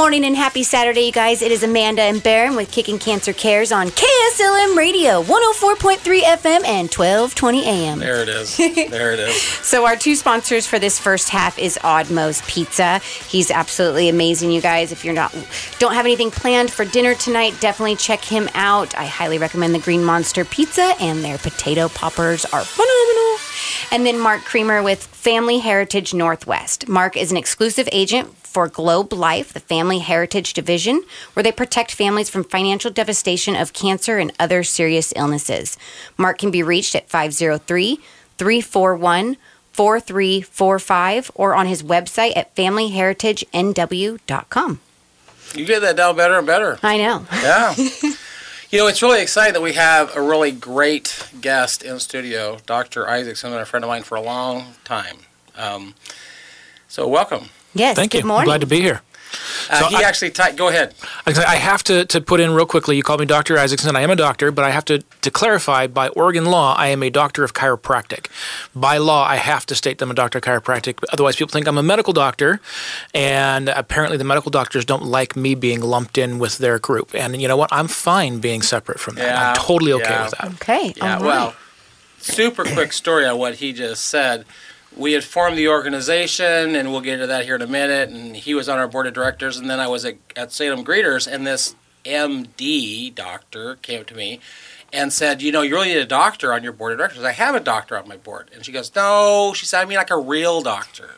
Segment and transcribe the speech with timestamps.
[0.00, 1.42] Good morning and happy Saturday, you guys.
[1.42, 7.66] It is Amanda and Baron with KickinCancer Cares on KSLM Radio, 104.3 FM and 1220
[7.66, 7.98] AM.
[7.98, 8.56] There it is.
[8.56, 9.42] There it is.
[9.70, 13.00] So our two sponsors for this first half is Odd Moe's Pizza.
[13.28, 14.90] He's absolutely amazing, you guys.
[14.90, 15.34] If you're not
[15.78, 18.96] don't have anything planned for dinner tonight, definitely check him out.
[18.96, 23.49] I highly recommend the Green Monster Pizza and their potato poppers are phenomenal.
[23.90, 26.88] And then Mark Creamer with Family Heritage Northwest.
[26.88, 31.02] Mark is an exclusive agent for Globe Life, the Family Heritage Division,
[31.34, 35.76] where they protect families from financial devastation of cancer and other serious illnesses.
[36.16, 38.00] Mark can be reached at 503
[38.38, 39.36] 341
[39.72, 44.80] 4345 or on his website at familyheritagenw.com.
[45.54, 46.78] You get that down better and better.
[46.82, 47.26] I know.
[47.32, 47.74] Yeah.
[48.70, 53.04] you know, it's really exciting that we have a really great guest in studio, Dr.
[53.04, 55.18] Isaksen, a friend of mine for a long time.
[55.56, 55.94] Um,
[56.86, 57.48] so, welcome.
[57.74, 58.28] Yes, Thank good you.
[58.28, 58.46] morning.
[58.46, 59.02] Glad to be here.
[59.70, 60.94] Uh, So he I- actually, ty- go ahead.
[61.26, 62.96] I have to, to put in real quickly.
[62.96, 63.56] You called me Dr.
[63.56, 63.94] Isaksen.
[63.94, 67.02] I am a doctor, but I have to, to clarify by Oregon law, I am
[67.02, 68.26] a doctor of chiropractic.
[68.74, 70.98] By law, I have to state that I'm a doctor of chiropractic.
[71.12, 72.60] Otherwise, people think I'm a medical doctor.
[73.14, 77.14] And apparently, the medical doctors don't like me being lumped in with their group.
[77.14, 77.70] And you know what?
[77.72, 79.26] I'm fine being separate from that.
[79.26, 80.24] Yeah, I'm totally okay yeah.
[80.24, 80.52] with that.
[80.54, 80.94] Okay.
[80.96, 81.54] Yeah, all well,
[82.18, 84.44] super quick story on what he just said.
[84.96, 88.10] We had formed the organization, and we'll get into that here in a minute.
[88.10, 90.84] And he was on our board of directors, and then I was at, at Salem
[90.84, 94.40] Greeters, and this MD doctor came to me
[94.92, 97.32] and said, "You know, you really need a doctor on your board of directors." I
[97.32, 100.10] have a doctor on my board, and she goes, "No," she said, "I mean like
[100.10, 101.10] a real doctor."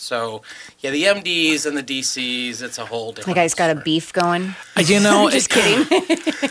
[0.00, 0.42] So,
[0.80, 3.14] yeah, the MDs and the DCs, it's a whole different.
[3.14, 3.34] The different.
[3.36, 4.54] guy's got a beef going.
[4.76, 5.86] Uh, you know, Just kidding.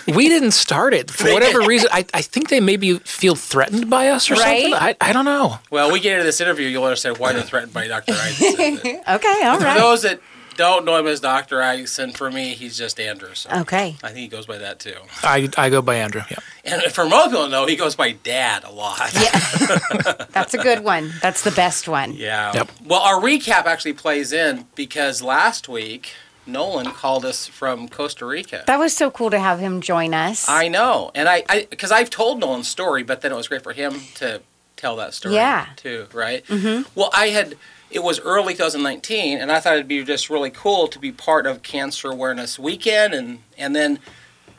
[0.16, 1.90] we didn't start it for whatever reason.
[1.92, 4.62] I, I think they maybe feel threatened by us or Right?
[4.64, 4.74] something.
[4.76, 5.58] I, I don't know.
[5.72, 8.14] Well, we get into this interview, you'll understand why they're threatened by Dr.
[8.14, 8.86] Isaksen.
[9.16, 9.78] okay, all For right.
[9.80, 10.20] those that
[10.60, 11.60] don't know him as Dr.
[11.60, 13.34] Isaksen, for me, he's just Andrew.
[13.34, 13.96] So Okay.
[14.04, 14.98] I think he goes by that too.
[15.24, 16.22] I, I go by Andrew.
[16.30, 16.38] Yeah.
[16.66, 19.10] And for most people, know he goes by Dad a lot.
[19.14, 20.26] Yeah.
[20.32, 21.12] That's a good one.
[21.22, 22.14] That's the best one.
[22.14, 22.52] Yeah.
[22.54, 22.72] Yep.
[22.86, 26.12] Well, our recap actually plays in because last week
[26.46, 28.64] Nolan called us from Costa Rica.
[28.68, 30.50] That was so cool to have him join us.
[30.50, 33.72] I know, and I because I've told Nolan's story, but then it was great for
[33.72, 34.42] him to
[34.76, 35.36] tell that story.
[35.36, 35.68] Yeah.
[35.78, 36.44] Too right.
[36.48, 36.90] Mm-hmm.
[37.00, 37.56] Well, I had.
[37.92, 41.48] It was early 2019, and I thought it'd be just really cool to be part
[41.48, 44.00] of Cancer Awareness Weekend, and and then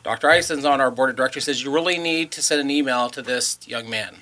[0.03, 0.29] Dr.
[0.29, 1.45] Ison's on our board of directors.
[1.45, 4.17] Says you really need to send an email to this young man,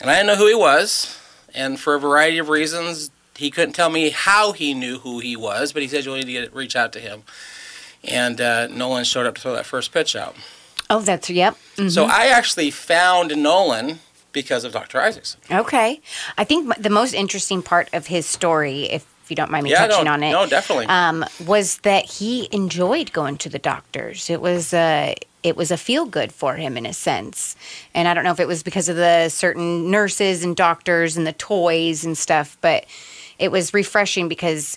[0.00, 1.18] and I didn't know who he was,
[1.54, 5.36] and for a variety of reasons, he couldn't tell me how he knew who he
[5.36, 7.22] was, but he said you really need to get, reach out to him.
[8.04, 10.36] And uh, Nolan showed up to throw that first pitch out.
[10.90, 11.56] oh, that's, yep.
[11.88, 13.98] So I actually found Nolan
[14.36, 14.98] because of Dr.
[15.00, 15.36] Isaksen.
[15.50, 16.00] Okay.
[16.36, 19.86] I think the most interesting part of his story, if you don't mind me Yeah,
[19.88, 20.86] touching no, on it, no, definitely.
[20.86, 24.28] um, was that he enjoyed going to the doctors.
[24.30, 27.56] It was a it was a feel good for him in a sense,
[27.94, 31.26] and I don't know if it was because of the certain nurses and doctors and
[31.26, 32.84] the toys and stuff, but
[33.38, 34.76] it was refreshing because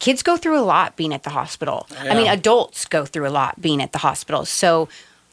[0.00, 1.86] kids go through a lot being at the hospital.
[1.98, 4.44] I mean, adults go through a lot being at the hospital.
[4.46, 4.88] So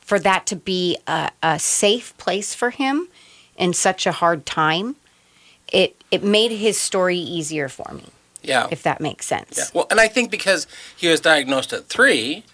[0.07, 3.09] for that to be a, a safe place for him
[3.57, 4.95] in such a hard time,
[5.71, 8.05] it it made his story easier for me,
[8.41, 8.67] yeah.
[8.71, 9.57] if that makes sense.
[9.57, 9.65] yeah.
[9.73, 12.45] Well, and I think because he was diagnosed at three,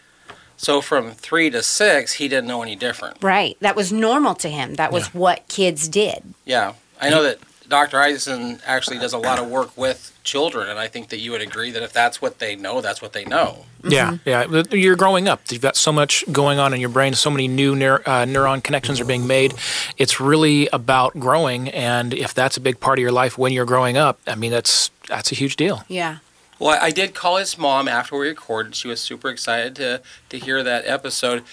[0.58, 3.22] so from three to six, he didn't know any different.
[3.22, 3.56] Right.
[3.59, 4.74] That was normal to him.
[4.75, 6.24] That was what kids did.
[6.46, 6.74] Yeah.
[7.00, 7.38] I know that
[7.68, 7.97] Dr.
[7.97, 11.41] Isaksen actually does a lot of work with children, and I think that you would
[11.41, 13.66] agree that if that's what they know, that's what they know.
[13.84, 14.63] Yeah, yeah.
[14.72, 15.41] You're growing up.
[15.50, 17.13] You've got so much going on in your brain.
[17.13, 19.53] So many new neur- uh, neuron connections are being made.
[19.97, 23.66] It's really about growing, and if that's a big part of your life when you're
[23.66, 25.84] growing up, I mean, that's that's a huge deal.
[25.88, 26.20] Yeah.
[26.59, 28.76] Well, I did call his mom after we recorded.
[28.76, 31.43] She was super excited to, to hear that episode.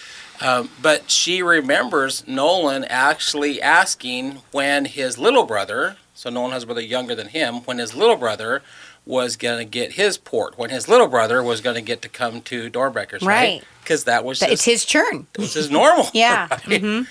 [0.41, 6.65] Um, but she remembers Nolan actually asking when his little brother, so Nolan has a
[6.65, 8.63] brother younger than him, when his little brother
[9.05, 12.09] was going to get his port, when his little brother was going to get to
[12.09, 13.27] come to Doernbecher's, right?
[13.61, 13.63] Right.
[13.83, 15.27] Because that was his, It's his turn.
[15.33, 16.07] it was his normal.
[16.13, 16.47] Yeah.
[16.49, 16.61] right?
[16.63, 17.07] Mhm.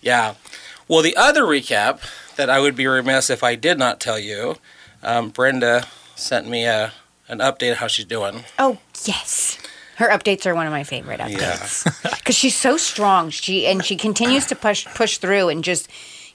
[0.00, 0.34] Yeah.
[0.88, 2.00] Well, the other recap
[2.36, 4.56] that I would be remiss if I did not tell you,
[5.02, 5.86] um, Brenda
[6.16, 6.92] sent me a
[7.28, 8.44] an update of how she's doing.
[8.58, 9.56] Oh, yes.
[10.00, 11.84] Her updates are one of my favorite updates
[12.18, 13.28] because she's so strong.
[13.28, 15.90] She and she continues to push push through and just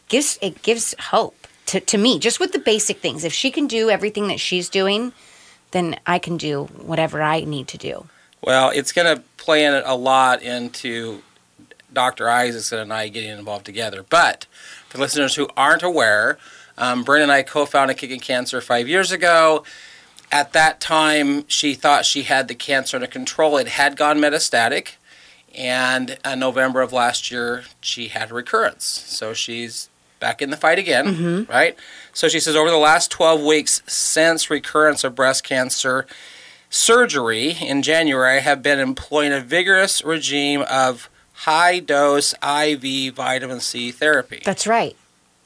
[0.08, 3.24] gives it gives hope to, to me just with the basic things.
[3.24, 5.14] If she can do everything that she's doing,
[5.72, 8.06] then I can do whatever I need to do.
[8.40, 11.24] Well, it's going to play in a lot into
[11.92, 12.26] Dr.
[12.26, 14.06] Isaksen and I getting involved together.
[14.08, 14.46] But
[14.90, 16.38] for listeners who aren't aware,
[16.78, 19.64] um, Brenda and I co-founded KickinCancer five years ago,
[20.36, 23.56] at that time, she thought she had the cancer under control.
[23.56, 24.96] It had gone metastatic,
[25.56, 28.84] and in November of last year, she had a recurrence.
[28.84, 29.90] So she's
[30.20, 31.50] back in the fight again, mm-hmm.
[31.50, 31.78] right?
[32.12, 36.06] So she says over the last 12 weeks since recurrence of breast cancer
[36.70, 43.62] surgery in January, I have been employing a vigorous regime of high dose IV vitamin
[43.62, 44.42] C therapy.
[44.44, 44.98] That's right.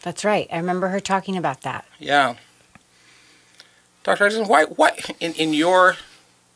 [0.01, 0.47] That's right.
[0.51, 1.85] I remember her talking about that.
[1.99, 2.37] Yeah.
[4.03, 4.27] Dr.
[4.27, 5.97] Isaksen, why, why in, in your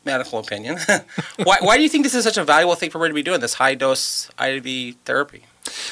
[0.04, 0.78] medical opinion,
[1.42, 3.22] why, why do you think this is such a valuable thing for her to be
[3.22, 5.44] doing, this high dose IV therapy?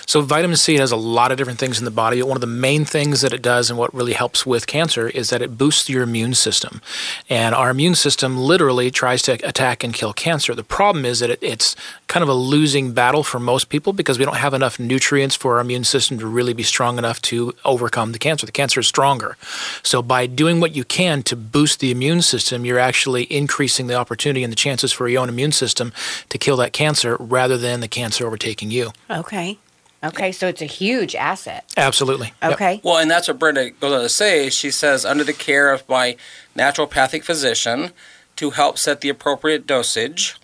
[0.06, 2.22] So vitamin C has a lot of different things in the body.
[2.22, 5.30] One of the main things that it does and what really helps with cancer is
[5.30, 6.80] that it boosts your immune system.
[7.28, 10.54] And our immune system literally tries to attack and kill cancer.
[10.54, 11.74] The problem is that it, it's
[12.08, 15.54] kind of a losing battle for most people because we don't have enough nutrients for
[15.54, 18.44] our immune system to really be strong enough to overcome the cancer.
[18.44, 19.36] The cancer is stronger.
[19.82, 23.94] So by doing what you can to boost the immune system, you're actually increasing the
[23.94, 25.92] opportunity and the chances for your own immune system
[26.28, 28.92] to kill that cancer rather than the cancer overtaking you.
[29.10, 29.58] Okay.
[30.04, 31.64] Okay, so it's a huge asset.
[31.76, 32.32] Absolutely.
[32.42, 32.52] Yep.
[32.54, 32.80] Okay.
[32.82, 34.50] Well, and that's what Brenda goes on to say.
[34.50, 36.16] She says, under the care of my
[36.56, 37.92] naturopathic physician
[38.36, 40.36] to help set the appropriate dosage,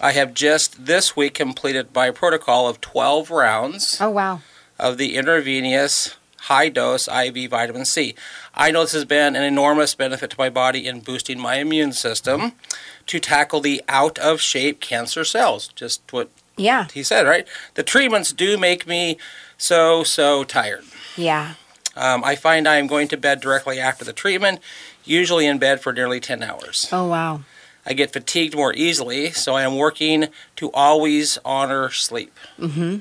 [0.00, 4.40] I have just this week completed my protocol of 12 rounds Oh wow.
[4.78, 8.14] of the intravenous high dose IV vitamin C.
[8.54, 11.92] I know this has been an enormous benefit to my body in boosting my immune
[11.92, 12.52] system
[13.06, 15.68] to tackle the out of shape cancer cells.
[15.74, 16.30] Just what
[16.60, 16.88] Yeah.
[16.92, 17.46] he said, right?
[17.74, 19.16] The treatments do make me
[19.56, 20.84] so, so tired.
[21.16, 21.54] Yeah.
[21.96, 24.60] Um, I find I am going to bed directly after the treatment,
[25.04, 26.88] usually in bed for nearly 10 hours.
[26.92, 27.40] Oh wow.
[27.84, 32.38] I get fatigued more easily, so I am working to always honor sleep.
[32.58, 32.98] Mm-hmm.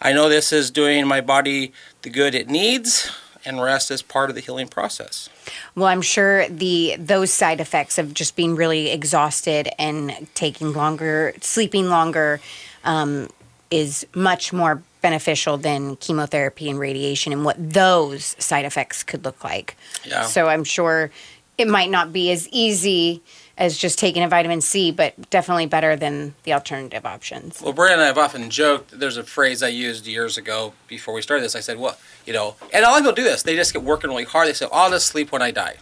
[0.00, 1.72] I know this is doing my body
[2.02, 3.10] the good it needs,
[3.44, 5.28] and rest is part of the healing process.
[5.74, 11.34] Well, I'm sure the those side effects of just being really exhausted and taking longer,
[11.40, 12.40] sleeping longer,
[12.84, 13.28] um,
[13.70, 19.42] is much more beneficial than chemotherapy and radiation, and what those side effects could look
[19.42, 19.76] like.
[20.04, 20.24] Yeah.
[20.24, 21.10] So I'm sure
[21.58, 23.22] it might not be as easy
[23.58, 27.60] as just taking a vitamin C, but definitely better than the alternative options.
[27.60, 28.98] Well, Brenda and I have often joked.
[28.98, 31.54] There's a phrase I used years ago before we started this.
[31.54, 31.96] I said, "Well,
[32.26, 33.42] you know," and a lot of people do this.
[33.42, 34.48] They just get working really hard.
[34.48, 35.76] They say, "I'll just sleep when I die."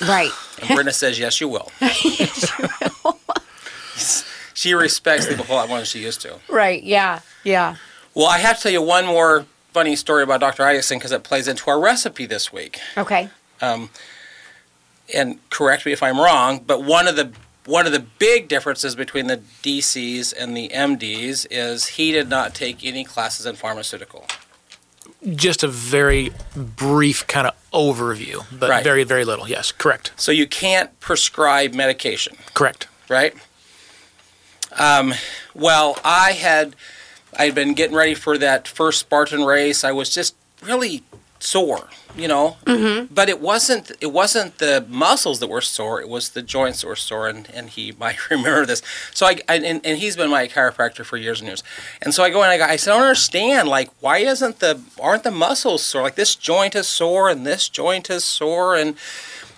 [0.00, 0.30] Right.
[0.60, 1.70] And Brenda says, "Yes, you will."
[4.60, 6.38] she respects sleep a whole lot more than she used to.
[6.48, 6.82] Right.
[6.82, 7.20] Yeah.
[7.44, 7.76] Yeah.
[8.14, 10.62] Well, I have to tell you one more funny story about Dr.
[10.64, 12.78] Isaksen because it plays into our recipe this week.
[12.96, 13.30] Okay.
[13.62, 13.88] Um,
[15.14, 17.32] and correct me if I'm wrong, but one of the
[17.64, 22.54] one of the big differences between the DCs and the MDs is he did not
[22.54, 24.26] take any classes in pharmaceutical.
[25.36, 28.82] Just a very brief kind of overview, but Right.
[28.84, 29.46] very, very little.
[29.48, 30.10] Yes, correct.
[30.16, 32.88] So you can't prescribe medication, Correct.
[33.08, 33.34] right?
[34.78, 35.14] Um,
[35.54, 36.76] well, I had
[37.38, 39.84] I'd been getting ready for that first Spartan race.
[39.84, 41.02] I was just really
[41.38, 42.56] sore, you know.
[42.66, 43.12] Mm-hmm.
[43.12, 46.86] But it wasn't it wasn't the muscles that were sore; it was the joints that
[46.86, 47.28] were sore.
[47.28, 48.82] And, and he might remember this.
[49.12, 51.62] So I, I and, and he's been my chiropractor for years and years.
[52.02, 53.68] And so I go and I go, I said, I don't understand.
[53.68, 56.02] Like, why isn't the aren't the muscles sore?
[56.02, 58.76] Like this joint is sore and this joint is sore.
[58.76, 58.96] And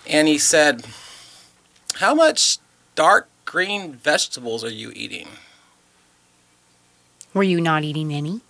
[0.07, 0.85] and he said,
[1.95, 2.59] How much
[2.95, 5.27] dark green vegetables are you eating?
[7.35, 8.41] Were you not eating any?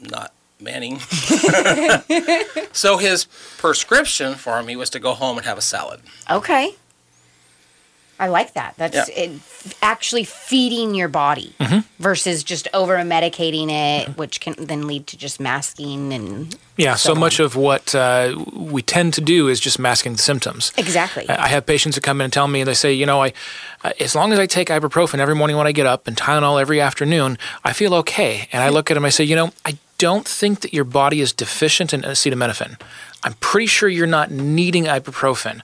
[0.00, 0.98] not many.
[2.72, 3.26] so his
[3.58, 6.00] prescription for me was to go home and have a salad.
[6.30, 6.74] Okay.
[8.20, 8.74] I like that.
[8.76, 9.24] That's Yeah.
[9.24, 9.30] it,
[9.82, 11.54] actually feeding your body
[11.98, 17.14] versus just over medicating it, which can then lead to just masking and Yeah, so,
[17.14, 20.72] So much of what uh, we tend to do is just masking the symptoms.
[20.76, 21.24] exactly.
[21.28, 23.32] I I have patients that come in and tell me, they say, you know, I,
[23.98, 26.80] as long as I take ibuprofen every morning when I get up and Tylenol every
[26.80, 28.48] afternoon, I feel okay.
[28.52, 31.20] And I look at them, I say, you know, I don't think that your body
[31.20, 32.72] is deficient in acetaminophen.
[33.24, 35.60] I'm pretty sure you're not needing ibuprofen.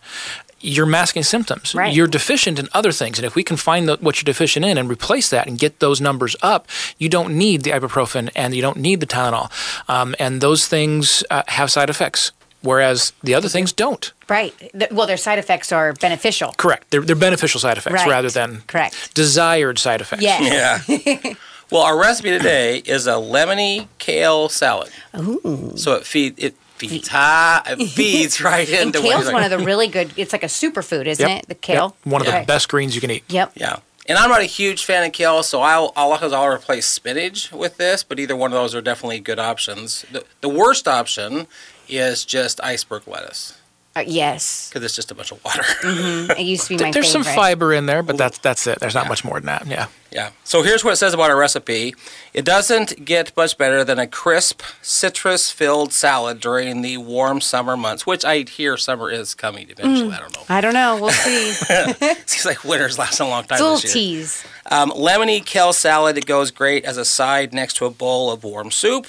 [0.66, 1.75] You're masking symptoms.
[1.75, 1.94] Right.
[1.94, 3.18] You're deficient in other things.
[3.18, 5.78] And if we can find the, what you're deficient in and replace that and get
[5.80, 6.66] those numbers up,
[6.99, 9.50] you don't need the ibuprofen and you don't need the Tylenol.
[9.88, 12.32] Um, and those things uh, have side effects,
[12.62, 14.12] whereas the other things don't.
[14.28, 14.52] right.
[14.90, 16.52] Well, their side effects are beneficial.
[16.56, 16.90] Correct.
[16.90, 18.08] They're, they're beneficial side effects Right.
[18.08, 19.14] rather than Correct.
[19.14, 20.23] desired side effects.
[20.23, 20.88] Yes.
[20.88, 21.35] Yeah.
[21.70, 24.90] well, our recipe today is a lemony kale salad.
[25.16, 25.73] Ooh.
[25.76, 29.45] So it feed it feeds ha, it feeds right And into what kale's you're one
[29.45, 30.12] of the really good.
[30.16, 31.42] It's like a superfood, isn't Yep.
[31.42, 31.49] it?
[31.49, 31.97] The kale.
[32.04, 32.12] Yep.
[32.12, 32.40] One of Okay.
[32.40, 33.25] the best greens you can eat.
[33.28, 33.52] Yep.
[33.56, 33.76] Yeah.
[34.09, 37.76] And I'm not a huge fan of kale, so I'll I'll, I'll replace spinach with
[37.76, 40.04] this, but either one of those are definitely good options.
[40.12, 41.49] The, the worst option
[41.88, 43.59] is just iceberg lettuce.
[43.96, 44.68] Uh, yes.
[44.68, 45.62] because it's just a bunch of water.
[45.82, 48.78] It used to be my There's some fiber in there, but that's that's it.
[48.78, 49.66] There's not much more than that.
[49.66, 49.86] Yeah.
[50.12, 50.30] Yeah.
[50.44, 51.94] So here's what it says about our recipe.
[52.34, 58.06] It doesn't get much better than a crisp, citrus-filled salad during the warm summer months,
[58.06, 60.12] which I hear summer is coming eventually.
[60.12, 60.42] I don't know.
[60.48, 60.98] I don't know.
[61.00, 61.52] We'll see.
[62.26, 64.18] Seems like winter's lasting a long time it's a little this year.
[64.20, 64.44] tease.
[64.70, 66.18] Um, lemony kale salad.
[66.18, 69.06] It goes great as a side next to a bowl of warm soup,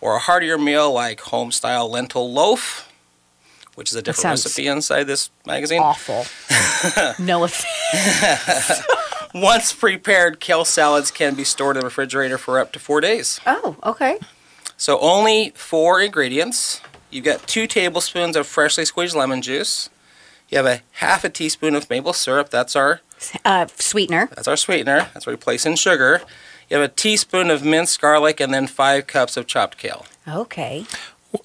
[0.00, 2.92] or a heartier meal like home-style lentil loaf,
[3.76, 5.80] which is a different recipe inside this magazine.
[5.80, 6.26] Awful.
[7.24, 8.82] no offense.
[9.34, 13.38] Once prepared, kale salads can be stored in the refrigerator for up to four days.
[13.46, 14.18] Oh, okay.
[14.76, 16.80] So only four ingredients.
[17.10, 19.88] You've got two tablespoons of freshly squeezed lemon juice.
[20.48, 22.50] You have a half a teaspoon of maple syrup.
[22.50, 23.00] That's our
[23.44, 24.28] Uh, sweetener.
[24.34, 25.08] that's our sweetener.
[25.14, 26.22] That's where we place in sugar.
[26.70, 30.04] You have a teaspoon of minced garlic and then five cups of chopped kale.
[30.28, 30.84] Okay.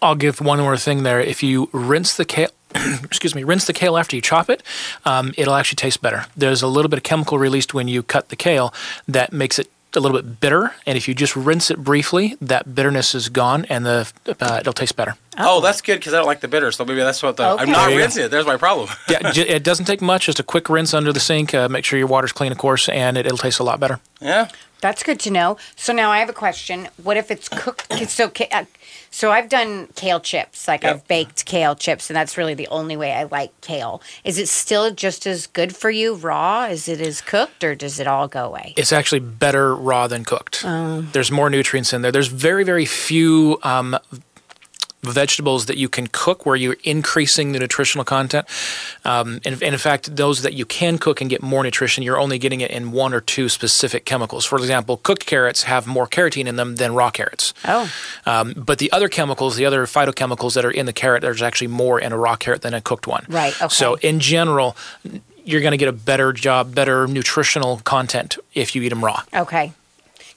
[0.02, 1.20] I'll give one more thing there.
[1.20, 2.50] If you rinse the kale,
[3.04, 4.64] excuse me, rinse the kale after you chop it,
[5.06, 6.26] um, it'll actually taste better.
[6.36, 8.74] There's a little bit of chemical released when you cut the kale
[9.08, 12.74] that makes it a little bit bitter, and if you just rinse it briefly, that
[12.74, 15.16] bitterness is gone, and the uh, it'll taste better.
[15.38, 16.72] Oh, that's good because I don't like the bitter.
[16.72, 17.64] So maybe that's what the Okay.
[17.64, 18.02] I'm not There you go.
[18.04, 18.32] rinsing it.
[18.32, 18.88] There's my problem.
[19.10, 20.28] Yeah, j- it doesn't take much.
[20.28, 21.54] Just a quick rinse under the sink.
[21.54, 24.00] Uh, make sure your water's clean, of course, and it, it'll taste a lot better.
[24.22, 24.48] yeah.
[24.80, 25.58] That's good to know.
[25.76, 26.88] So now I have a question.
[27.04, 27.92] What if it's cooked?
[28.10, 28.66] So, ca- uh,
[29.12, 30.68] so I've done kale chips.
[30.68, 30.96] Like Yep.
[30.96, 34.02] I've baked kale chips, and that's really the only way I like kale.
[34.24, 38.00] Is it still just as good for you raw as it is cooked, or does
[38.00, 38.74] it all go away?
[38.78, 40.64] It's actually better raw than cooked.
[40.64, 42.12] There's more nutrients in there.
[42.12, 43.98] There's very, very few um,
[45.04, 48.46] vegetables that you can cook where you're increasing the nutritional content.
[49.04, 52.20] Um, and, and in fact, those that you can cook and get more nutrition, you're
[52.20, 54.46] only getting it in one or two specific chemicals.
[54.46, 57.54] For example, cooked carrots have more carotene in them than raw carrots.
[57.66, 57.92] Oh,
[58.26, 61.68] Um, but the other chemicals, the other phytochemicals that are in the carrot, there's actually
[61.68, 63.26] more in a raw carrot than a cooked one.
[63.28, 63.70] Right, okay.
[63.70, 64.78] So in general,
[65.44, 69.24] you're going to get a better job, better nutritional content if you eat them raw.
[69.34, 69.74] okay.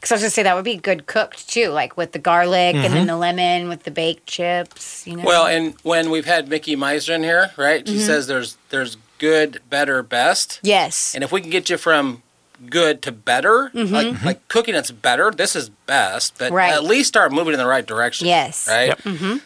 [0.05, 2.75] Because I was gonna say that would be good cooked too, like with the garlic
[2.75, 3.07] and then mm-hmm.
[3.07, 5.07] the lemon with the baked chips.
[5.07, 5.25] You know.
[5.25, 7.89] Well, and when we've had Mickey Meiser in here, right?
[7.89, 8.05] She mm-hmm.
[8.05, 10.61] says there's there's good, better, best.
[10.63, 11.15] yes.
[11.15, 12.23] And if we can get you from
[12.69, 13.95] good to better, mm-hmm.
[13.95, 16.75] like like cooking it's better, this is best, but Right.
[16.75, 18.27] at least start moving in the right direction.
[18.27, 18.69] Yes.
[18.69, 18.95] Right?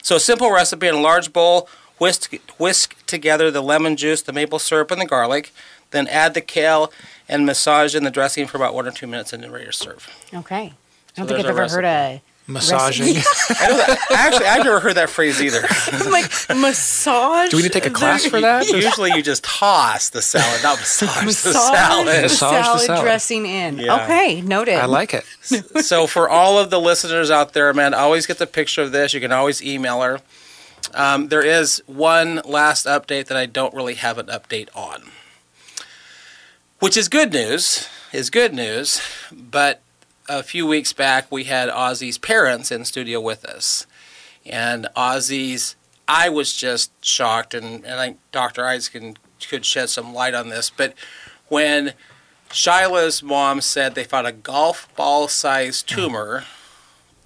[0.03, 4.33] So a simple recipe in a large bowl, whisk whisk together the lemon juice, the
[4.33, 5.53] maple syrup, and the garlic,
[5.91, 6.93] then add the kale
[7.29, 9.73] and massage in the dressing for about one or two minutes and then ready to
[9.73, 10.09] serve.
[10.35, 10.57] Okay.
[10.57, 10.73] I
[11.17, 13.09] don't there's think I've our ever heard a Massaging.
[13.61, 15.61] I know that, actually, I've never heard that phrase either.
[16.11, 17.51] like massage.
[17.51, 18.67] Do we need to take a class for that?
[18.71, 22.07] Usually you just toss the salad, not massage, the Massage salad.
[22.07, 23.03] the Massage the salad salad.
[23.03, 23.79] dressing in.
[23.79, 24.03] Yeah.
[24.03, 24.77] Okay, noted.
[24.77, 25.25] I like it.
[25.85, 29.13] so for all of the listeners out there, man, always get the picture of this.
[29.13, 30.21] You can always email her.
[30.95, 35.11] Um, there is one last update that I don't really have an update on,
[36.81, 37.89] which is good news.
[38.11, 39.83] Is good news, but
[40.31, 43.87] a few weeks back we had Ozzy's parents in studio with us,
[44.47, 45.77] and Ozzy's.
[46.11, 48.65] I was just shocked, and, and I think Dr.
[48.65, 50.95] Isaac could shed some light on this, but
[51.49, 51.93] when
[52.49, 56.45] Shyla's mom said they found a golf ball sized tumor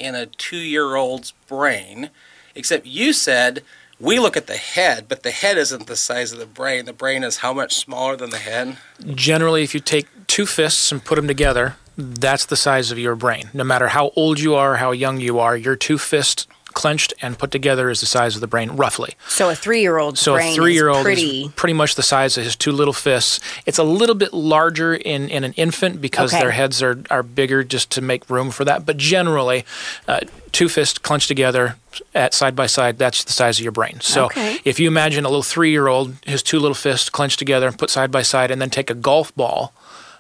[0.01, 2.11] in a two year old's brain,
[2.57, 3.63] except you said
[4.03, 6.87] we look at the head, but the head isn't the size of the brain.
[6.87, 8.77] The brain is how much smaller than the head?
[9.15, 13.15] Generally, if you take two fists and put them together, that's the size of your
[13.15, 13.51] brain.
[13.55, 16.49] No matter how old you are, how young you are, your two fists
[16.83, 19.15] clenched and put together is the size of the brain, roughly.
[19.29, 21.43] So a three-year-old So brain a three-year-old is pretty.
[21.45, 23.39] is pretty much the size of his two little fists.
[23.67, 26.41] It's a little bit larger in, in an infant because Okay.
[26.43, 28.85] their heads are, are bigger just to make room for that.
[28.85, 29.65] But generally,
[30.09, 30.21] uh,
[30.51, 31.77] two fists clenched together
[32.17, 34.01] at side by side, that's the size of your brain.
[34.01, 34.59] So Okay.
[34.65, 38.11] if you imagine a little three-year-old, his two little fists clenched together and put side
[38.11, 39.73] by side, and then take a golf ball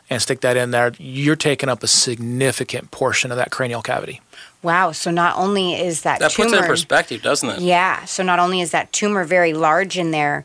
[0.08, 4.20] and stick that in there, you're taking up a significant portion of that cranial cavity.
[4.62, 4.92] Wow.
[4.92, 7.60] So not only is that, That tumor, puts it in perspective, doesn't it?
[7.60, 8.04] yeah.
[8.04, 10.44] So not only is that tumor very large in there,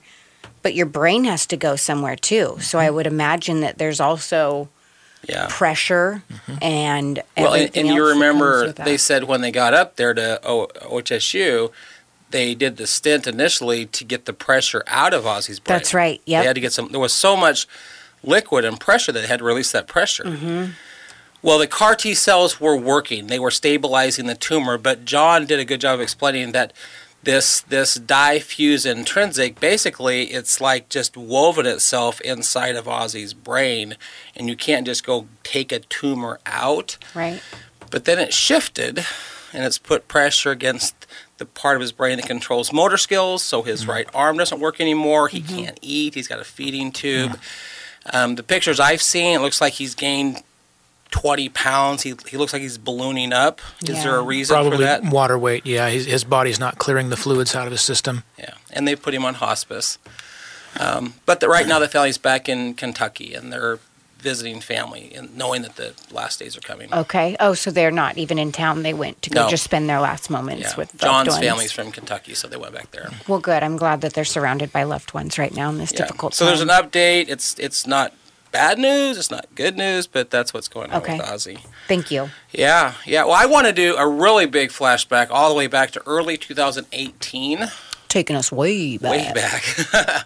[0.63, 2.57] but your brain has to go somewhere too.
[2.62, 4.69] So I would imagine that there's also
[5.27, 5.47] Yeah.
[5.50, 6.24] pressure
[6.62, 10.13] and Well, and, and you else that remember they said when they got up there
[10.13, 11.71] to o- OHSU,
[12.31, 15.77] they did the stint initially to get the pressure out of Ozzy's brain.
[15.79, 16.41] That's right, Yeah.
[16.41, 16.89] They had to get some.
[16.91, 17.67] There was so much
[18.24, 20.24] liquid and pressure that they had to release that pressure.
[20.24, 20.65] Mm-hmm.
[21.41, 24.77] Well, the CAR T cells were working; they were stabilizing the tumor.
[24.77, 26.74] But John did a good job of explaining that
[27.24, 33.96] this this diffuse intrinsic basically it's like just woven itself inside of Ozzy's brain,
[34.36, 36.98] and you can't just go take a tumor out.
[37.13, 37.41] right.
[37.89, 39.06] But then it shifted
[39.53, 43.44] and it's put pressure against the part of his brain that controls motor skills.
[43.44, 43.91] So his Mm-hmm.
[43.91, 45.29] right arm doesn't work anymore.
[45.29, 46.13] He can't eat.
[46.15, 47.39] He's got a feeding tube.
[48.12, 50.44] Um, the pictures I've seen, it looks like he's gained
[51.11, 52.03] 20 pounds.
[52.03, 53.61] He, he looks like he's ballooning up.
[53.83, 54.27] Is there a Yeah.
[54.27, 55.03] reason for Probably that?
[55.05, 55.65] water weight.
[55.65, 58.23] Yeah, his, his body's not clearing the fluids out of his system.
[58.37, 59.97] Yeah, and they put him on hospice.
[60.79, 63.79] Um, but the, right now, the family's back in Kentucky, and they're
[64.19, 66.91] visiting family, and knowing that the last days are coming.
[66.93, 67.35] Okay.
[67.39, 68.83] Oh, so they're not even in town.
[68.83, 69.49] They went to go No.
[69.49, 71.39] just spend their last moments yeah, with loved John's ones.
[71.39, 73.09] family's from Kentucky, so they went back there.
[73.27, 73.63] Well, good.
[73.63, 75.99] I'm glad that they're surrounded by loved ones right now in this Yeah.
[76.01, 76.49] difficult So time.
[76.49, 77.29] there's an update.
[77.29, 78.11] It's it's not
[78.57, 79.17] bad news.
[79.19, 81.17] It's not good news, but that's what's going on Okay.
[81.17, 81.59] with Ozzy.
[81.87, 82.31] Thank you.
[82.51, 83.23] Yeah, yeah.
[83.23, 86.37] Well, I want to do a really big flashback all the way back to early
[86.37, 87.67] 2018.
[88.07, 89.11] Taking us way back.
[89.11, 90.25] way back.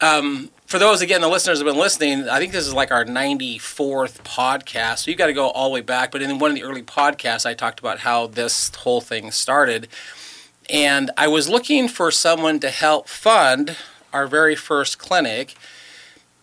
[0.02, 2.28] um, for those again, the listeners have been listening.
[2.28, 4.98] I think this is like our 94th podcast.
[4.98, 6.12] So you've got to go all the way back.
[6.12, 9.88] But in one of the early podcasts, I talked about how this whole thing started,
[10.68, 13.76] and I was looking for someone to help fund
[14.12, 15.54] our very first clinic.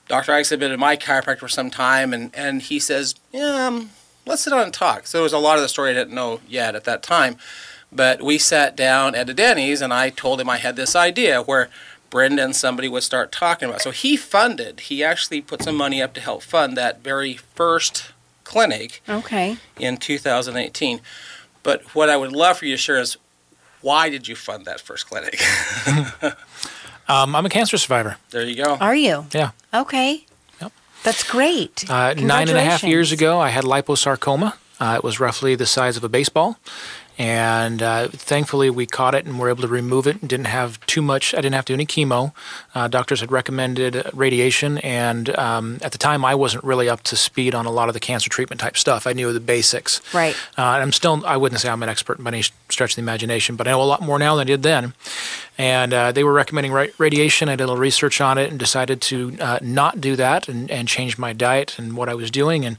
[0.10, 0.34] Dr.
[0.34, 3.92] Ike's had been in my chiropractor for some time, and, and he says, yeah, um,
[4.26, 5.08] let's sit down and talk.
[5.08, 7.38] So there was a lot of the story I didn't know yet at that time.
[7.92, 11.42] But we sat down at a Denny's, and I told him I had this idea
[11.42, 11.70] where
[12.10, 13.82] Brenda and somebody would start talking about.
[13.82, 14.82] So he funded.
[14.82, 18.12] He actually put some money up to help fund that very first
[18.44, 19.58] clinic Okay.
[19.80, 21.02] in 2018.
[21.62, 23.18] But what I would love for you to share is
[23.82, 25.40] why did you fund that first clinic?
[27.08, 28.18] Um, I'm a cancer survivor.
[28.30, 28.76] there you go.
[28.80, 29.26] Are you?
[29.34, 29.50] Yeah.
[29.74, 30.26] Okay.
[30.62, 30.72] Yep.
[31.04, 31.90] That's great.
[31.90, 34.54] Uh, nine and a half years ago, I had liposarcoma.
[34.80, 36.58] Uh, it was roughly the size of a baseball.
[37.18, 40.22] And uh, thankfully, we caught it and were able to remove it.
[40.22, 41.34] and Didn't have too much.
[41.34, 42.32] I didn't have to do any chemo.
[42.74, 47.18] Uh, doctors had recommended radiation, and um, at the time, I wasn't really up to
[47.18, 49.06] speed on a lot of the cancer treatment type stuff.
[49.06, 50.02] I knew the basics.
[50.14, 50.34] Right.
[50.58, 51.22] Uh, and I'm still.
[51.26, 53.82] I wouldn't say I'm an expert by any stretch of the imagination, but I know
[53.82, 54.94] a lot more now than I did then.
[55.60, 57.50] And uh, they were recommending ra- radiation.
[57.50, 60.72] I did a little research on it and decided to uh, not do that and,
[60.72, 62.66] and change my diet and what I was doing.
[62.66, 62.78] And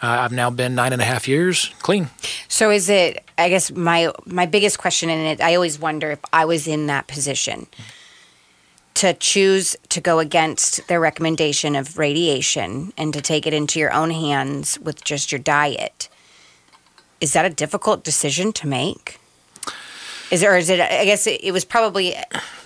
[0.00, 2.08] uh, I've now been nine and a half years clean.
[2.46, 3.24] So is it?
[3.36, 5.40] I guess my my biggest question it.
[5.40, 7.66] I always wonder if I was in that position
[8.94, 13.92] to choose to go against their recommendation of radiation and to take it into your
[13.92, 16.08] own hands with just your diet.
[17.20, 19.19] Is that a difficult decision to make?
[20.30, 20.80] Is or is it?
[20.80, 22.14] I guess it, it was probably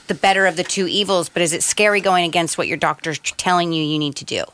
[0.06, 1.28] the better of the two evils.
[1.28, 4.44] But is it scary going against what your doctor's telling you you need to do?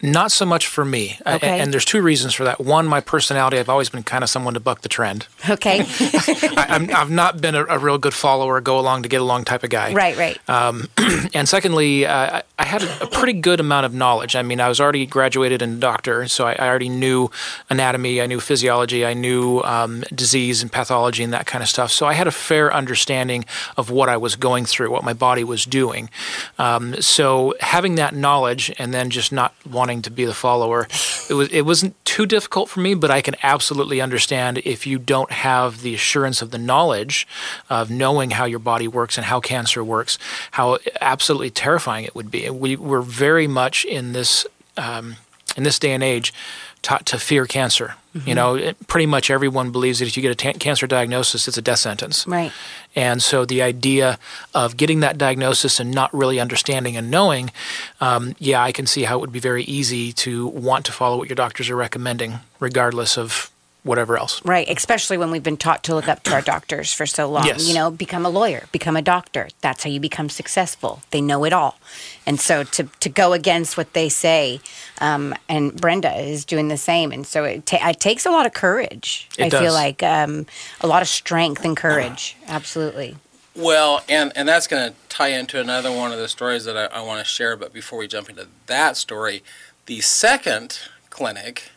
[0.00, 1.18] Not so much for me.
[1.26, 1.58] Okay.
[1.60, 2.60] and there's two reasons for that.
[2.60, 5.26] One, my personality, I've always been kind of someone to buck the trend.
[5.48, 5.80] Okay.
[6.00, 9.44] I, I'm, I've not been a, a real good follower, go along to get along
[9.44, 9.92] type of guy.
[9.92, 10.16] right.
[10.16, 10.38] Right.
[11.34, 14.34] And secondly, uh, I- I had a pretty good amount of knowledge.
[14.34, 17.30] I mean, I was already graduated in doctor, so I, I already knew
[17.70, 21.92] anatomy, I knew physiology, I knew um, disease and pathology and that kind of stuff.
[21.92, 23.44] So I had a fair understanding
[23.76, 26.10] of what I was going through, what my body was doing.
[26.58, 30.86] Um, so having that knowledge and then just not wanting to be the follower,
[31.28, 32.94] it was it wasn't too difficult for me.
[32.94, 37.26] But I can absolutely understand if you don't have the assurance of the knowledge
[37.70, 40.18] of knowing how your body works and how cancer works,
[40.52, 42.48] how absolutely terrifying it would be.
[42.50, 44.46] We we're very much in this
[44.76, 45.16] um,
[45.56, 46.32] in this day and age
[46.82, 47.94] taught to fear cancer.
[48.26, 51.56] You know, it, pretty much everyone believes that if you get a cancer diagnosis, it's
[51.56, 52.26] a death sentence.
[52.26, 52.50] Right.
[52.96, 54.18] And so the idea
[54.54, 57.52] of getting that diagnosis and not really understanding and knowing,
[58.00, 61.18] um, yeah, I can see how it would be very easy to want to follow
[61.18, 63.50] what your doctors are recommending, regardless of
[63.84, 64.44] whatever else.
[64.44, 67.46] Right, especially when we've been taught to look up to our doctors for so long.
[67.46, 67.66] Yes.
[67.68, 69.48] You know, become a lawyer, become a doctor.
[69.60, 71.02] That's how you become successful.
[71.10, 71.78] They know it all.
[72.26, 74.60] And so to, to go against what they say,
[75.00, 77.12] um, and Brenda is doing the same.
[77.12, 79.28] And so it, ta- it takes a lot of courage.
[79.38, 80.46] It I feel like um,
[80.80, 82.36] a lot of strength and courage.
[82.48, 83.16] Absolutely.
[83.56, 86.86] Well, and, and that's going to tie into another one of the stories that I,
[86.86, 87.56] I want to share.
[87.56, 89.42] But before we jump into that story,
[89.86, 90.78] the second
[91.10, 91.70] clinic,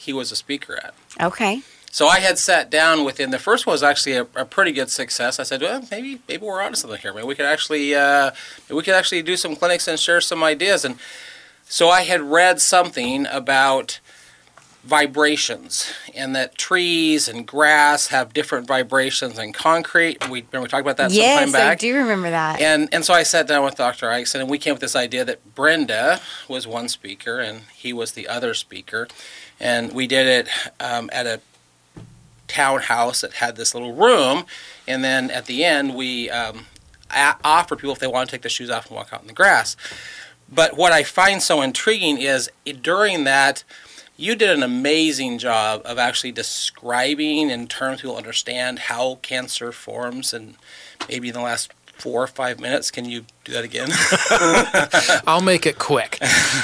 [0.00, 0.94] he was a speaker at.
[1.20, 1.62] Okay.
[1.92, 3.32] So I had sat down with him.
[3.32, 5.38] The first one was actually a, a pretty good success.
[5.38, 7.12] I said, well, maybe maybe we're onto something here.
[7.12, 8.30] Maybe we could actually uh,
[8.70, 10.84] we could actually do some clinics and share some ideas.
[10.84, 10.96] And
[11.64, 14.00] so I had read something about
[14.82, 20.22] vibrations and that trees and grass have different vibrations than concrete.
[20.28, 21.72] We remember we talked about that yes, sometime back.
[21.72, 22.60] I do remember that.
[22.60, 24.06] And and so I sat down with Dr.
[24.06, 27.92] Isaksen, and we came up with this idea that Brenda was one speaker and he
[27.92, 29.06] was the other speaker,
[29.58, 30.48] and we did it
[30.80, 31.40] um, at a
[32.48, 34.44] townhouse that had this little room,
[34.88, 36.66] and then at the end we um,
[37.10, 39.26] a- offer people if they want to take their shoes off and walk out in
[39.26, 39.76] the grass.
[40.52, 42.50] But what I find so intriguing is
[42.82, 43.62] during that
[44.20, 50.34] you did an amazing job of actually describing in terms people understand how cancer forms
[50.34, 50.56] and
[51.08, 53.88] maybe in the last four or five minutes can you do that again?
[55.26, 56.18] I'll make it quick.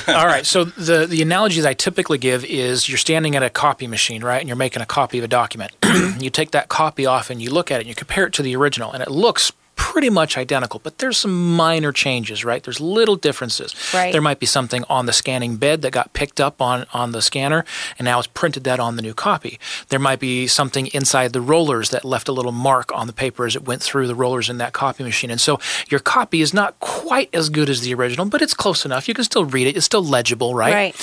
[0.07, 3.51] All right so the, the analogy that i typically give is you're standing at a
[3.51, 5.73] copy machine right and you're making a copy of a document.
[6.19, 8.43] You take that copy off and you look at it and you compare it to
[8.43, 9.51] the original and it looks
[9.97, 12.63] pretty much identical, but there's some minor changes, right?
[12.63, 13.75] There's little differences.
[13.95, 14.13] Right.
[14.13, 17.23] There might be something on the scanning bed that got picked up on, on the
[17.23, 17.65] scanner
[17.99, 19.59] and now it's printed that on the new copy.
[19.89, 23.47] There might be something inside the rollers that left a little mark on the paper
[23.47, 25.31] as it went through the rollers in that copy machine.
[25.31, 28.85] And so your copy is not quite as good as the original, but it's close
[28.85, 29.09] enough.
[29.09, 29.79] You can still read it.
[29.79, 30.75] It's still legible, right?
[30.75, 30.95] Right.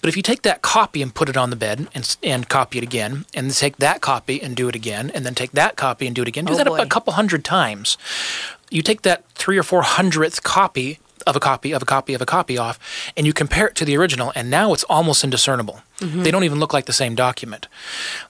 [0.00, 2.78] But if you take that copy and put it on the bed and, and copy
[2.78, 6.06] it again, and take that copy and do it again, and then take that copy
[6.06, 6.78] and do it again, do Oh, that boy.
[6.78, 7.98] a couple hundred times
[8.70, 12.22] you take that three or four hundredth copy of a copy of a copy of
[12.22, 12.78] a copy off
[13.16, 15.80] and you compare it to the original and now it's almost indiscernible.
[15.98, 16.22] Mm-hmm.
[16.22, 17.66] They don't even look like the same document.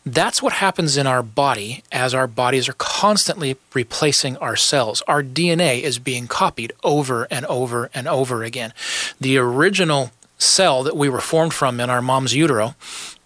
[0.04, 5.02] That's what happens in our body as our bodies are constantly replacing our cells.
[5.06, 8.72] Our dna is being copied over and over and over again.
[9.20, 12.74] The original cell that we were formed from in our mom's utero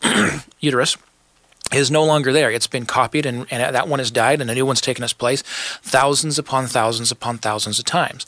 [0.60, 0.96] uterus
[1.74, 2.50] is no longer there.
[2.50, 5.12] It's been copied, and, and that one has died, and a new one's taken its
[5.12, 5.42] place
[5.82, 8.26] thousands upon thousands upon thousands of times.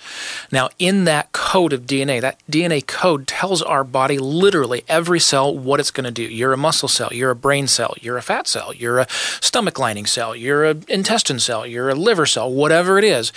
[0.50, 5.57] Now, in that code of DNA, that DNA code tells our body literally every cell
[5.57, 6.22] what it's going to do.
[6.22, 9.07] You're a muscle cell, you're a brain cell, you're a fat cell, you're a
[9.40, 13.33] stomach lining cell, you're an intestine cell, you're a liver cell, whatever it is.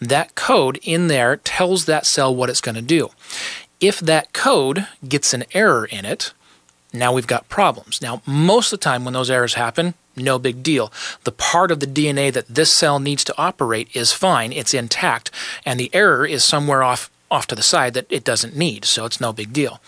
[0.00, 3.10] That code in there tells that cell what it's going to do.
[3.80, 6.32] If that code gets an error in it,
[6.94, 8.00] now we've got problems.
[8.00, 10.92] Now, most of the time when those errors happen, no big deal.
[11.24, 15.30] The part of the DNA that this cell needs to operate is fine, it's intact,
[15.66, 19.04] and the error is somewhere off off to the side that it doesn't need, so
[19.04, 19.80] it's no big deal.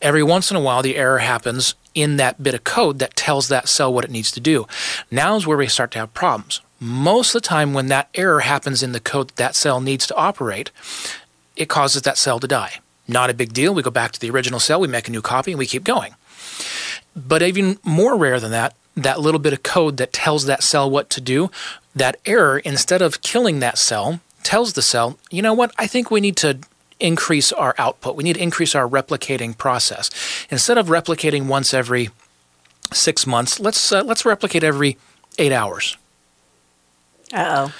[0.00, 3.48] Every once in a while the error happens in that bit of code that tells
[3.48, 4.66] that cell what it needs to do.
[5.10, 6.60] Now is where we start to have problems.
[6.78, 10.06] Most of the time when that error happens in the code that, that cell needs
[10.06, 10.70] to operate,
[11.56, 12.80] it causes that cell to die.
[13.08, 13.74] Not a big deal.
[13.74, 15.84] We go back to the original cell, we make a new copy, and we keep
[15.84, 16.14] going.
[17.14, 20.90] But even more rare than that, that little bit of code that tells that cell
[20.90, 21.50] what to do,
[21.94, 26.10] that error, instead of killing that cell, tells the cell, you know what, I think
[26.10, 26.58] we need to
[27.00, 28.16] increase our output.
[28.16, 30.10] We need to increase our replicating process.
[30.50, 32.10] Instead of replicating once every
[32.92, 34.96] six months, let's uh, let's replicate every
[35.38, 35.96] eight hours.
[37.32, 37.74] Uh oh.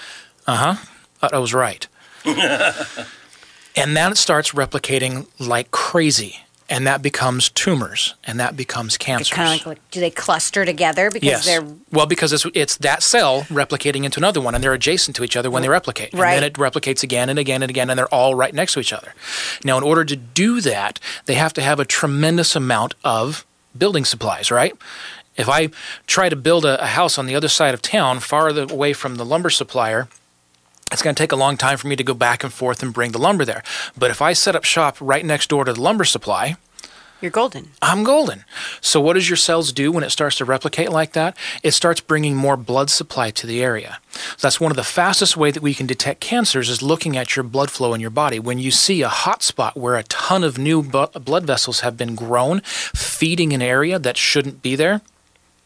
[0.46, 1.28] Uh huh.
[1.32, 1.86] I was right.
[2.24, 6.40] and then it starts replicating like crazy.
[6.70, 9.30] And that becomes tumors, and that becomes cancers.
[9.30, 11.44] Kind of like, do they cluster together because Yes.
[11.44, 15.24] they're Well, because it's, it's that cell replicating into another one, and they're adjacent to
[15.24, 16.14] each other when they replicate.
[16.14, 16.34] Right.
[16.34, 18.80] And then it replicates again and again and again, and they're all right next to
[18.80, 19.12] each other.
[19.64, 23.44] Now, in order to do that, they have to have a tremendous amount of
[23.76, 24.74] building supplies, right?
[25.36, 25.68] If I
[26.06, 29.16] try to build a, a house on the other side of town, farther away from
[29.16, 30.08] the lumber supplier,
[30.92, 32.92] it's going to take a long time for me to go back and forth and
[32.92, 33.62] bring the lumber there.
[33.98, 36.56] But if I set up shop right next door to the lumber supply,
[37.20, 37.70] you're golden.
[37.80, 38.44] I'm golden.
[38.80, 41.36] So what does your cells do when it starts to replicate like that?
[41.62, 44.00] It starts bringing more blood supply to the area.
[44.10, 47.36] So that's one of the fastest way that we can detect cancers is looking at
[47.36, 48.40] your blood flow in your body.
[48.40, 52.16] When you see a hot spot where a ton of new blood vessels have been
[52.16, 55.00] grown, feeding an area that shouldn't be there,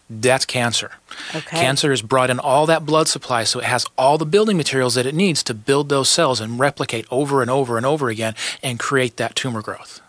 [0.09, 0.93] that's cancer.
[1.35, 1.59] Okay.
[1.59, 4.95] Cancer has brought in all that blood supply, so it has all the building materials
[4.95, 8.35] that it needs to build those cells and replicate over and over and over again
[8.63, 10.01] and create that tumor growth.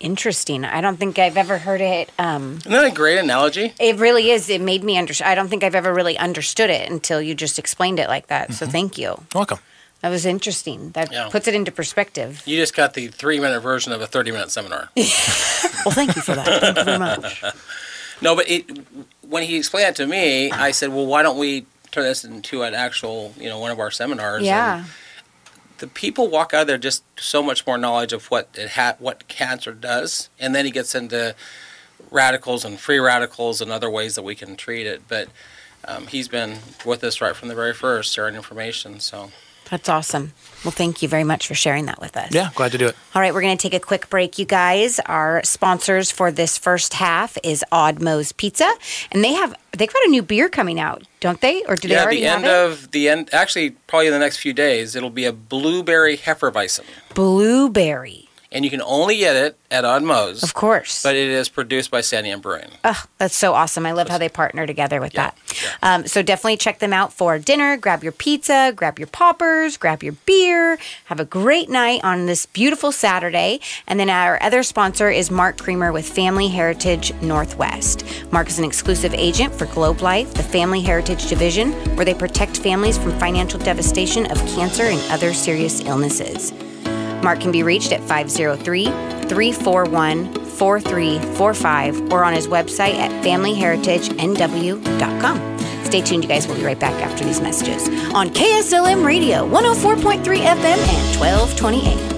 [0.00, 0.64] Interesting.
[0.64, 2.10] I don't think I've ever heard it.
[2.18, 3.72] Um, Isn't that a great analogy?
[3.80, 4.50] it really is.
[4.50, 5.30] It made me understand.
[5.30, 8.44] I don't think I've ever really understood it until you just explained it like that.
[8.48, 8.52] Mm-hmm.
[8.54, 9.22] So thank you.
[9.34, 9.58] Welcome.
[10.02, 10.90] That was interesting.
[10.90, 11.28] That Yeah.
[11.30, 12.42] puts it into perspective.
[12.44, 14.90] You just got the three minute version of a 30 minute seminar.
[15.84, 16.46] Well, thank you for that.
[16.62, 17.42] Thank you very much.
[18.22, 18.64] No, but it
[19.28, 22.62] when he explained it to me, I said, "Well, why don't we turn this into
[22.62, 24.78] an actual, you know, one of our seminars?" Yeah.
[24.78, 24.86] And
[25.78, 28.96] the people walk out of there just so much more knowledge of what it ha-
[28.98, 31.34] what cancer does, and then he gets into
[32.10, 35.02] radicals and free radicals and other ways that we can treat it.
[35.08, 35.28] But
[35.86, 39.00] um, he's been with us right from the very first, sharing information.
[39.00, 39.30] So
[39.70, 40.32] That's awesome.
[40.64, 42.32] Well, thank you very much for sharing that with us.
[42.32, 42.96] Yeah, glad to do it.
[43.14, 44.98] All right, we're going to take a quick break, you guys.
[45.00, 48.72] Our sponsors for this first half is Odd Moe's Pizza,
[49.12, 51.64] and they have they've got a new beer coming out, don't they?
[51.64, 52.72] Or do they yeah, already the end have it?
[52.84, 53.28] of the end.
[53.32, 56.84] Actually, probably in the next few days, it'll be a blueberry hefeweizen.
[57.14, 58.23] Blueberry.
[58.54, 60.44] And you can only get it at Odd Moe's.
[60.44, 61.02] Of course.
[61.02, 62.70] But it is produced by Santiam Brewing.
[62.84, 63.84] Oh, that's so awesome.
[63.84, 65.76] I love how they partner together with Yeah, that.
[65.82, 67.76] Um, so definitely check them out for dinner.
[67.76, 70.78] Grab your pizza, grab your poppers, grab your beer.
[71.06, 73.58] Have a great night on this beautiful Saturday.
[73.88, 78.04] And then our other sponsor is Mark Creamer with Family Heritage Northwest.
[78.30, 82.58] Mark is an exclusive agent for Globe Life, the Family Heritage Division, where they protect
[82.58, 86.52] families from financial devastation of cancer and other serious illnesses.
[87.24, 95.54] Mark can be reached at 503 341 4345 or on his website at familyheritagenw.com.
[95.84, 96.46] Stay tuned, you guys.
[96.46, 102.13] We'll be right back after these messages on KSLM Radio 104.3 FM and 1220 AM.